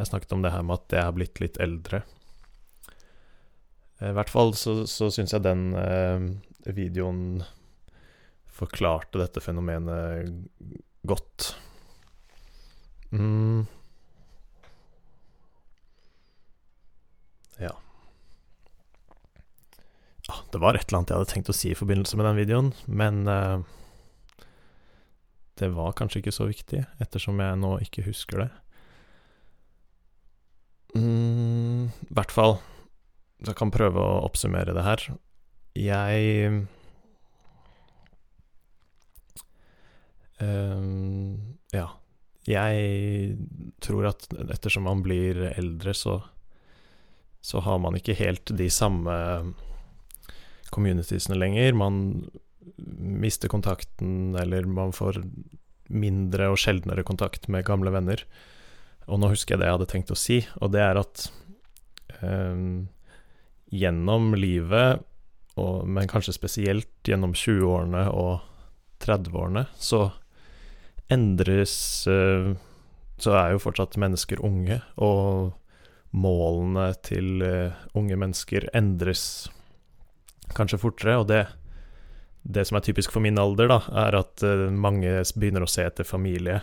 jeg 0.00 0.08
snakket 0.08 0.32
om 0.34 0.42
det 0.42 0.50
her 0.50 0.64
med 0.66 0.80
at 0.80 0.96
jeg 0.96 1.06
har 1.06 1.14
blitt 1.14 1.38
litt 1.44 1.60
eldre. 1.62 2.02
I 4.00 4.14
hvert 4.16 4.32
fall 4.32 4.54
så, 4.56 4.80
så 4.88 5.10
syns 5.12 5.36
jeg 5.36 5.44
den 5.44 5.70
uh, 5.76 6.26
videoen 6.72 7.44
forklarte 8.50 9.20
dette 9.20 9.42
fenomenet 9.44 10.32
godt. 11.06 11.54
Mm. 13.10 13.66
Ja. 17.58 17.74
ja. 20.28 20.34
Det 20.52 20.58
var 20.62 20.74
et 20.74 20.88
eller 20.88 21.00
annet 21.00 21.12
jeg 21.12 21.20
hadde 21.20 21.32
tenkt 21.32 21.52
å 21.52 21.56
si 21.56 21.72
i 21.72 21.78
forbindelse 21.78 22.18
med 22.20 22.28
den 22.30 22.40
videoen, 22.40 22.72
men 22.86 23.22
uh, 23.28 23.60
det 25.60 25.72
var 25.76 25.96
kanskje 25.98 26.22
ikke 26.22 26.34
så 26.34 26.48
viktig, 26.48 26.84
ettersom 27.02 27.40
jeg 27.42 27.60
nå 27.60 27.76
ikke 27.84 28.06
husker 28.06 28.44
det. 28.44 28.50
mm, 30.96 31.88
I 32.10 32.14
hvert 32.16 32.34
fall 32.34 32.58
jeg 33.40 33.56
kan 33.56 33.72
prøve 33.72 34.00
å 34.04 34.20
oppsummere 34.26 34.74
det 34.76 34.84
her. 34.84 35.04
Jeg 35.78 36.66
ja. 40.40 41.86
Jeg 42.48 43.36
tror 43.84 44.08
at 44.08 44.24
ettersom 44.48 44.86
man 44.88 45.02
blir 45.04 45.42
eldre, 45.52 45.92
så, 45.94 46.20
så 47.44 47.60
har 47.66 47.80
man 47.82 47.98
ikke 47.98 48.16
helt 48.18 48.52
de 48.56 48.70
samme 48.72 49.14
communitiesene 50.72 51.36
lenger. 51.38 51.76
Man 51.76 52.00
mister 52.76 53.52
kontakten, 53.52 54.34
eller 54.38 54.66
man 54.66 54.94
får 54.96 55.20
mindre 55.90 56.48
og 56.52 56.58
sjeldnere 56.62 57.04
kontakt 57.06 57.48
med 57.50 57.66
gamle 57.66 57.92
venner. 57.92 58.22
Og 59.10 59.20
nå 59.20 59.32
husker 59.32 59.54
jeg 59.54 59.62
det 59.62 59.68
jeg 59.68 59.78
hadde 59.78 59.90
tenkt 59.90 60.14
å 60.14 60.18
si, 60.18 60.40
og 60.62 60.72
det 60.74 60.82
er 60.84 61.00
at 61.00 61.26
um, 62.22 62.86
gjennom 63.74 64.32
livet, 64.38 65.02
og, 65.58 65.82
men 65.90 66.10
kanskje 66.10 66.36
spesielt 66.36 66.90
gjennom 67.06 67.34
20-årene 67.34 68.06
og 68.14 68.46
30-årene, 69.02 69.66
så 69.80 70.06
endres 71.10 72.06
eh, 72.08 72.52
Så 73.20 73.34
er 73.36 73.52
jo 73.52 73.62
fortsatt 73.62 73.98
mennesker 74.00 74.40
unge, 74.46 74.80
og 74.96 75.52
målene 76.10 76.90
til 77.06 77.42
eh, 77.44 77.80
unge 77.94 78.16
mennesker 78.18 78.70
endres 78.74 79.50
kanskje 80.56 80.80
fortere, 80.82 81.18
og 81.20 81.28
det, 81.30 81.44
det 82.42 82.66
som 82.66 82.78
er 82.78 82.86
typisk 82.86 83.12
for 83.14 83.22
min 83.22 83.38
alder, 83.38 83.70
da, 83.70 83.80
er 84.06 84.18
at 84.18 84.42
uh, 84.42 84.66
mange 84.72 85.20
begynner 85.36 85.62
å 85.62 85.70
se 85.70 85.84
etter 85.86 86.08
familie, 86.08 86.60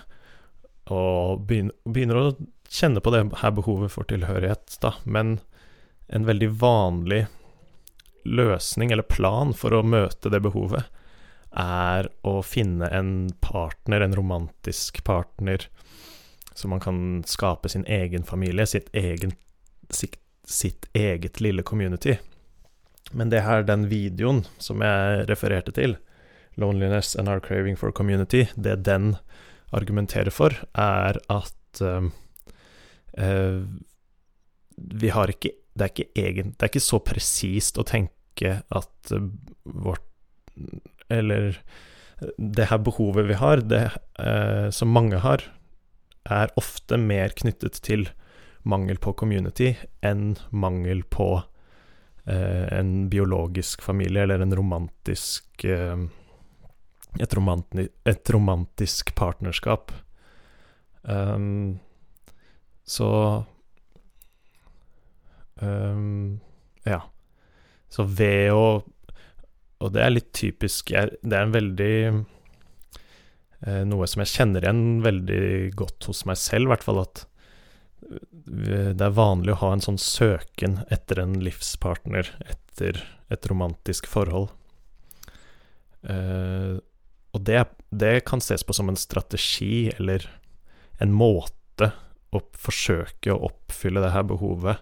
og 0.91 1.45
begynner, 1.47 2.19
å 2.19 2.35
kjenne 2.71 3.03
på 3.03 3.11
det 3.15 3.23
her 3.41 3.55
behovet 3.55 3.93
for 3.93 4.07
tilhørighet, 4.07 4.77
da. 4.83 4.93
Men 5.03 5.37
en 6.11 6.27
veldig 6.27 6.49
vanlig 6.59 7.25
løsning, 8.27 8.91
eller 8.91 9.07
plan, 9.07 9.53
for 9.55 9.75
å 9.75 9.83
møte 9.83 10.31
det 10.31 10.43
behovet, 10.43 10.87
er 11.57 12.09
å 12.27 12.39
finne 12.45 12.89
en 12.93 13.11
partner, 13.41 14.05
en 14.05 14.15
romantisk 14.15 15.03
partner, 15.07 15.67
så 16.57 16.69
man 16.69 16.81
kan 16.81 17.23
skape 17.27 17.69
sin 17.69 17.85
egen 17.85 18.25
familie, 18.25 18.65
sitt, 18.65 18.89
egen, 18.93 19.33
sitt, 19.89 20.17
sitt 20.45 20.87
eget 20.97 21.41
lille 21.41 21.63
community. 21.63 22.17
Men 23.11 23.29
det 23.29 23.43
her, 23.45 23.63
den 23.63 23.87
videoen 23.91 24.43
som 24.57 24.81
jeg 24.81 25.27
refererte 25.29 25.73
til, 25.75 25.97
'Loneliness 26.57 27.15
and 27.15 27.29
Our 27.29 27.39
Craving 27.39 27.77
for 27.77 27.91
Community', 27.91 28.47
det 28.55 28.83
den 28.85 29.15
argumenterer 29.71 30.33
for, 30.33 30.49
er 30.73 31.19
at 31.29 31.81
uh, 31.81 32.09
uh, 33.17 33.61
vi 34.77 35.09
har 35.09 35.29
ikke 35.29 35.53
det 35.77 35.85
er 35.85 35.91
ikke, 35.93 36.09
egen, 36.17 36.51
det 36.57 36.63
er 36.65 36.71
ikke 36.71 36.81
så 36.81 36.97
presist 37.05 37.77
å 37.77 37.85
tenke 37.85 38.61
at 38.65 39.11
uh, 39.13 39.29
vårt 39.63 40.01
Eller 41.13 41.59
det 42.37 42.69
her 42.71 42.79
behovet 42.81 43.27
vi 43.29 43.35
har, 43.37 43.61
det 43.61 43.83
som 44.73 44.89
mange 44.89 45.19
har, 45.21 45.43
er 46.25 46.49
ofte 46.57 46.97
mer 46.97 47.35
knyttet 47.37 47.77
til 47.85 48.07
mangel 48.67 48.97
på 48.97 49.13
community 49.19 49.75
enn 50.01 50.33
mangel 50.49 51.03
på 51.13 51.29
Eh, 52.27 52.79
en 52.79 53.09
biologisk 53.09 53.81
familie 53.81 54.23
eller 54.23 54.39
en 54.39 54.55
romantisk 54.55 55.63
eh, 55.63 55.97
et, 57.19 57.33
romanti 57.33 57.87
et, 58.03 58.29
romantisk 58.29 59.15
partnerskap. 59.15 59.91
Um, 61.01 61.79
så 62.83 63.43
um, 65.61 66.39
Ja. 66.83 67.01
Så 67.87 68.03
ved 68.03 68.51
å 68.51 68.83
Og 69.84 69.93
det 69.93 70.03
er 70.03 70.13
litt 70.13 70.31
typisk 70.34 70.89
jeg, 70.93 71.17
Det 71.22 71.38
er 71.38 71.46
en 71.46 71.53
veldig 71.53 71.96
eh, 72.10 73.84
Noe 73.86 74.07
som 74.10 74.24
jeg 74.24 74.34
kjenner 74.34 74.65
igjen 74.65 75.01
veldig 75.05 75.41
godt 75.77 76.10
hos 76.10 76.24
meg 76.29 76.39
selv, 76.41 76.67
i 76.67 76.74
hvert 76.74 76.88
fall 76.88 77.03
at 77.03 77.27
det 78.48 79.03
er 79.03 79.15
vanlig 79.17 79.55
å 79.55 79.62
ha 79.65 79.72
en 79.74 79.84
sånn 79.84 79.98
søken 80.00 80.79
etter 80.93 81.19
en 81.19 81.34
livspartner, 81.43 82.29
etter 82.48 83.01
et 83.34 83.48
romantisk 83.50 84.07
forhold. 84.07 84.51
Eh, 86.07 86.77
og 87.36 87.43
det, 87.46 87.63
det, 87.89 88.22
kan 88.29 88.41
ses 88.43 88.63
på 88.63 88.75
som 88.77 88.89
en 88.89 89.00
strategi, 89.00 89.89
eller 89.98 90.24
en 91.03 91.13
måte 91.13 91.91
å 92.31 92.41
forsøke 92.57 93.34
å 93.34 93.50
oppfylle 93.50 94.03
det 94.03 94.13
her 94.15 94.25
behovet 94.29 94.79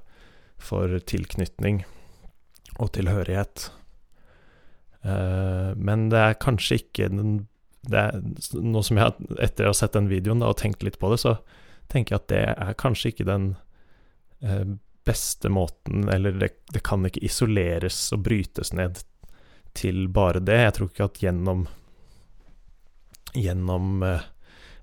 for 0.61 0.91
tilknytning 1.09 1.83
og 2.77 2.93
tilhørighet. 2.95 3.69
Uh, 5.05 5.75
men 5.77 6.09
det 6.09 6.21
er 6.21 6.39
kanskje 6.41 6.79
ikke 6.81 7.11
den 7.13 7.43
er, 7.93 8.21
Nå 8.53 8.81
som 8.83 8.97
jeg, 8.97 9.27
etter 9.41 9.67
å 9.67 9.73
ha 9.73 9.77
sett 9.77 9.93
den 9.93 10.09
videoen 10.09 10.41
da, 10.41 10.49
og 10.49 10.59
tenkt 10.61 10.83
litt 10.85 10.99
på 11.01 11.11
det, 11.11 11.19
så 11.21 11.35
tenker 11.91 12.15
jeg 12.15 12.23
at 12.23 12.31
det 12.31 12.43
er 12.49 12.77
kanskje 12.81 13.11
ikke 13.11 13.27
den 13.27 13.49
eh, 14.41 14.65
beste 15.05 15.51
måten 15.53 16.07
Eller 16.09 16.37
det, 16.39 16.49
det, 16.73 16.81
kan 16.85 17.05
ikke 17.05 17.23
isoleres 17.25 17.99
og 18.15 18.23
brytes 18.25 18.73
ned 18.73 19.03
til 19.75 20.07
bare 20.07 20.39
det. 20.39 20.61
Jeg 20.63 20.77
tror 20.77 20.89
ikke 20.91 21.09
at 21.09 21.21
gjennom 21.21 21.67
Gjennom 23.35 24.03
eh, 24.07 24.25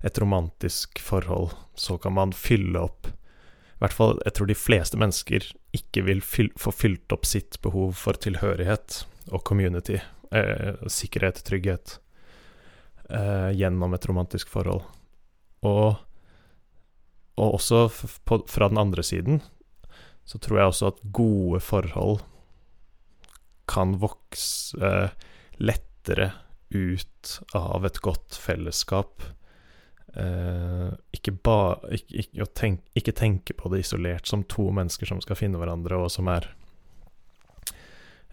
et 0.03 0.19
romantisk 0.19 0.99
forhold 0.99 1.55
så 1.79 1.97
kan 1.97 2.15
man 2.15 2.35
fylle 2.35 2.79
opp 2.85 3.07
I 3.07 3.83
hvert 3.83 3.95
fall, 3.97 4.19
jeg 4.23 4.37
tror 4.37 4.47
de 4.51 4.59
fleste 4.59 4.99
mennesker 4.99 5.47
ikke 5.73 6.03
vil 6.05 6.21
fyl 6.21 6.51
få 6.59 6.71
fylt 6.75 7.15
opp 7.15 7.25
sitt 7.25 7.57
behov 7.65 7.95
for 7.97 8.19
tilhørighet 8.21 9.01
og 9.31 9.43
community, 9.47 9.99
eh, 10.31 10.87
sikkerhet, 10.87 11.43
trygghet, 11.45 11.99
eh, 13.09 13.51
gjennom 13.55 13.93
et 13.93 14.09
romantisk 14.09 14.49
forhold. 14.49 14.83
Og 15.63 15.95
og 17.35 17.57
også 17.57 17.87
på, 18.25 18.43
fra 18.49 18.69
den 18.69 18.77
andre 18.77 19.03
siden 19.05 19.41
så 20.25 20.39
tror 20.39 20.59
jeg 20.59 20.71
også 20.71 20.91
at 20.91 21.01
gode 21.15 21.59
forhold 21.63 22.21
kan 23.67 23.97
vokse 23.99 24.77
eh, 24.77 25.09
lettere 25.59 26.31
ut 26.73 27.33
av 27.55 27.85
et 27.87 27.99
godt 28.03 28.37
fellesskap. 28.39 29.23
Eh, 30.19 30.89
ikke, 31.15 31.33
ba, 31.43 31.57
ikke, 31.91 32.23
ikke, 32.23 32.47
tenk, 32.59 32.83
ikke, 32.95 33.15
tenke 33.17 33.55
på 33.57 33.71
det 33.73 33.83
isolert 33.83 34.29
som 34.29 34.45
to 34.47 34.69
mennesker 34.75 35.09
som 35.09 35.21
skal 35.23 35.39
finne 35.39 35.59
hverandre, 35.61 35.99
og 35.99 36.11
som 36.13 36.29
er 36.31 36.47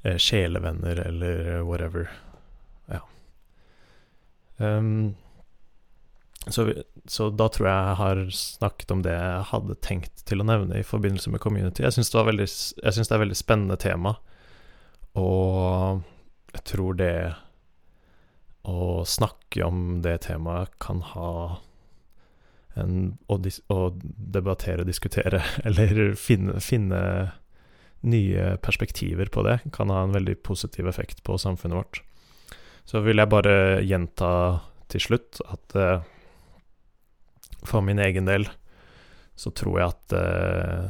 sjelevenner 0.03 1.01
eller 1.07 1.63
whatever. 1.63 2.11
Ja. 2.89 3.03
Um, 4.57 5.15
så, 6.47 6.73
så, 7.05 7.29
da 7.31 7.49
tror 7.53 7.69
jeg 7.69 7.77
jeg 7.85 7.99
har 8.01 8.21
snakket 8.33 8.95
om 8.95 9.03
det 9.05 9.13
jeg 9.13 9.49
hadde 9.51 9.77
tenkt 9.85 10.23
til 10.29 10.41
å 10.41 10.47
nevne 10.49 10.81
i 10.81 10.87
forbindelse 10.87 11.33
med 11.33 11.43
community. 11.45 11.85
Jeg 11.85 11.99
syns 11.99 12.13
det, 12.15 12.25
det, 12.39 12.49
er 12.81 13.01
et 13.03 13.21
veldig 13.25 13.37
spennende 13.37 13.77
tema, 13.81 14.15
og 15.21 16.01
jeg 16.55 16.65
tror 16.73 16.97
det 16.97 17.15
å 18.71 19.03
snakke 19.09 19.65
om 19.67 20.01
det 20.05 20.23
temaet 20.29 20.73
kan 20.83 21.05
ha 21.15 21.33
en 22.79 23.17
Å, 23.27 23.37
å 23.75 23.79
debattere, 24.01 24.85
diskutere, 24.87 25.43
eller 25.67 26.15
finne, 26.17 26.61
finne 26.63 27.01
nye 28.01 28.57
perspektiver 28.65 29.29
på 29.33 29.43
det, 29.45 29.59
kan 29.73 29.91
ha 29.91 30.03
en 30.03 30.15
veldig 30.15 30.39
positiv 30.43 30.89
effekt 30.89 31.23
på 31.23 31.39
samfunnet 31.39 31.77
vårt. 31.77 32.03
Så 32.85 33.03
vil 33.05 33.21
jeg 33.21 33.31
bare 33.31 33.83
gjenta 33.85 34.31
til 34.91 35.05
slutt 35.05 35.43
at 35.47 35.77
eh, 35.77 36.01
for 37.63 37.85
min 37.85 38.01
egen 38.01 38.27
del 38.27 38.49
så 39.39 39.53
tror 39.57 39.79
jeg 39.79 39.93
at 39.93 40.15
eh, 40.17 40.87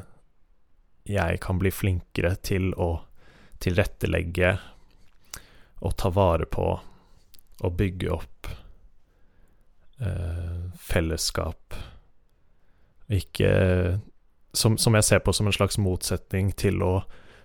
jeg 1.10 1.40
kan 1.42 1.58
bli 1.58 1.72
flinkere 1.74 2.36
til 2.46 2.70
å 2.78 2.92
tilrettelegge 3.60 4.54
og 5.80 5.96
ta 5.98 6.10
vare 6.14 6.46
på 6.48 6.66
og 7.60 7.76
bygge 7.76 8.12
opp 8.14 8.48
eh, 10.00 10.60
fellesskap. 10.80 11.76
Ikke 13.10 13.50
som, 14.52 14.78
som, 14.78 14.94
jeg 14.98 15.06
ser 15.06 15.22
på 15.24 15.32
som 15.32 15.46
en 15.46 15.54
slags 15.54 15.78
motsetning 15.78 16.52
til 16.58 16.82
å 16.82 17.00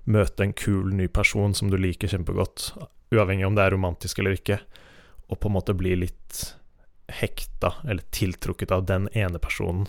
møte 0.10 0.46
en 0.46 0.54
kul, 0.54 0.94
ny 0.94 1.08
person 1.10 1.54
som 1.58 1.72
du 1.72 1.78
liker 1.78 2.10
kjempegodt, 2.12 2.72
uavhengig 3.14 3.48
om 3.48 3.58
det 3.58 3.66
er 3.66 3.76
romantisk 3.76 4.22
eller 4.22 4.38
ikke, 4.38 4.60
og 5.30 5.40
på 5.42 5.50
en 5.50 5.56
måte 5.58 5.78
bli 5.78 5.96
litt 5.98 6.42
hekta, 7.10 7.76
eller 7.86 8.06
tiltrukket 8.14 8.74
av 8.74 8.86
den 8.90 9.08
ene 9.14 9.42
personen. 9.42 9.88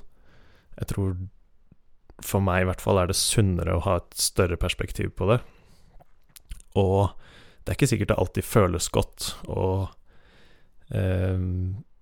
Jeg 0.77 0.93
tror 0.93 1.17
for 2.25 2.45
meg 2.45 2.65
i 2.65 2.69
hvert 2.71 2.81
fall 2.85 3.01
er 3.01 3.11
det 3.11 3.19
sunnere 3.19 3.77
å 3.77 3.85
ha 3.85 3.99
et 4.01 4.17
større 4.21 4.57
perspektiv 4.61 5.13
på 5.17 5.29
det. 5.31 5.41
Og 6.77 7.13
det 7.65 7.73
er 7.73 7.79
ikke 7.79 7.91
sikkert 7.91 8.13
det 8.13 8.21
alltid 8.21 8.47
føles 8.47 8.89
godt 8.93 9.29
å 9.53 9.67
eh, 10.95 11.41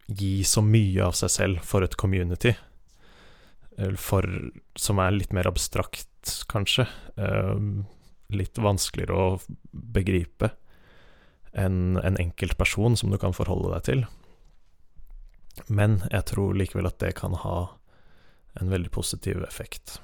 gi 0.07 0.35
så 0.47 0.63
mye 0.63 1.07
av 1.07 1.17
seg 1.19 1.33
selv 1.33 1.67
for 1.67 1.87
et 1.87 1.97
community, 1.99 2.55
for, 3.99 4.27
som 4.79 5.01
er 5.03 5.17
litt 5.17 5.33
mer 5.35 5.49
abstrakt, 5.51 6.45
kanskje. 6.51 6.87
Eh, 7.17 7.59
litt 8.35 8.59
vanskeligere 8.59 9.15
å 9.15 9.41
begripe 9.71 10.51
enn 11.55 11.99
en 12.01 12.19
enkelt 12.19 12.57
person 12.59 12.97
som 12.99 13.13
du 13.13 13.19
kan 13.19 13.35
forholde 13.37 13.71
deg 13.77 13.87
til. 13.89 14.07
Men 15.71 16.01
jeg 16.11 16.27
tror 16.33 16.57
likevel 16.59 16.89
at 16.91 16.99
det 17.03 17.15
kan 17.21 17.37
ha 17.45 17.59
en 18.59 18.71
veldig 18.71 18.91
positiv 18.95 19.43
effekt. 19.47 19.99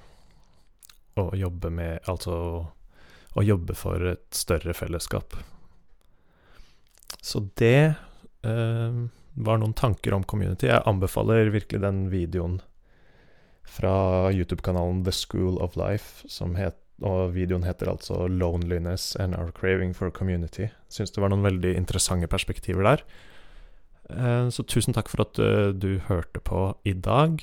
Å 1.18 1.30
jobbe 1.35 1.72
med 1.74 2.06
Altså 2.11 2.37
å 3.38 3.42
jobbe 3.46 3.76
for 3.78 4.02
et 4.11 4.26
større 4.35 4.74
fellesskap. 4.74 5.37
Så 7.22 7.44
det 7.61 7.94
eh, 8.42 8.96
var 9.35 9.61
noen 9.61 9.74
tanker 9.78 10.16
om 10.16 10.24
community. 10.26 10.66
Jeg 10.66 10.83
anbefaler 10.88 11.52
virkelig 11.54 11.83
den 11.85 12.00
videoen 12.11 12.59
fra 13.70 14.30
YouTube-kanalen 14.35 15.04
The 15.06 15.14
School 15.14 15.61
of 15.62 15.76
Life, 15.78 16.28
som 16.28 16.56
het, 16.59 16.78
og 17.00 17.33
videoen 17.33 17.64
heter 17.64 17.88
altså 17.88 18.26
'Loneliness 18.28 19.16
and 19.16 19.35
Our 19.35 19.52
Craving 19.56 19.94
for 19.96 20.11
Community'. 20.11 20.68
Syns 20.88 21.11
det 21.11 21.22
var 21.22 21.30
noen 21.30 21.46
veldig 21.46 21.76
interessante 21.76 22.26
perspektiver 22.26 22.83
der. 22.83 23.04
Eh, 24.11 24.48
så 24.50 24.62
tusen 24.62 24.94
takk 24.94 25.09
for 25.09 25.22
at 25.22 25.38
eh, 25.38 25.72
du 25.72 25.98
hørte 26.09 26.40
på 26.40 26.74
i 26.85 26.92
dag. 26.92 27.40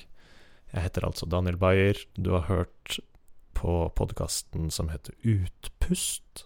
Jeg 0.74 0.84
heter 0.84 1.06
altså 1.06 1.26
Daniel 1.26 1.58
Bayer. 1.58 1.96
Du 2.16 2.32
har 2.32 2.46
hørt 2.52 3.00
på 3.54 3.92
podkasten 3.96 4.70
som 4.72 4.90
heter 4.90 5.14
Utpust. 5.24 6.46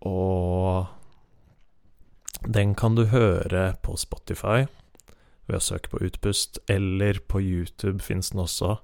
Og 0.00 0.86
Den 2.48 2.74
kan 2.74 2.94
du 2.94 3.04
høre 3.04 3.74
på 3.82 3.96
Spotify 3.96 4.64
ved 5.50 5.60
å 5.60 5.66
søke 5.66 5.92
på 5.92 6.00
Utpust, 6.06 6.60
eller 6.70 7.20
på 7.28 7.42
YouTube 7.42 8.00
fins 8.04 8.32
den 8.32 8.44
også. 8.44 8.78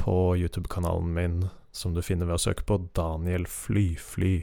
På 0.00 0.34
YouTube-kanalen 0.36 1.12
min, 1.14 1.40
som 1.72 1.94
du 1.94 2.02
finner 2.02 2.28
ved 2.28 2.38
å 2.38 2.44
søke 2.48 2.66
på 2.66 2.80
Daniel 2.96 3.46
Flyfly. 3.48 4.36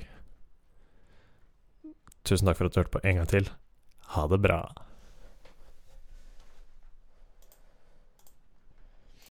Tusen 2.28 2.50
takk 2.50 2.60
for 2.60 2.70
at 2.70 2.76
du 2.76 2.82
hørte 2.82 2.94
på 2.98 3.04
en 3.04 3.22
gang 3.22 3.32
til. 3.32 3.50
Ha 4.16 4.28
det 4.32 4.40
bra. 4.44 4.62